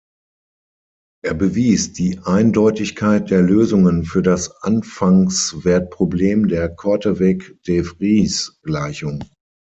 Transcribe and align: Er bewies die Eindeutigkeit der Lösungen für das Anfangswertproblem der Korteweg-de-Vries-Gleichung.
Er 1.23 1.35
bewies 1.35 1.93
die 1.93 2.19
Eindeutigkeit 2.23 3.29
der 3.29 3.43
Lösungen 3.43 4.03
für 4.03 4.23
das 4.23 4.49
Anfangswertproblem 4.63 6.47
der 6.47 6.69
Korteweg-de-Vries-Gleichung. 6.73 9.23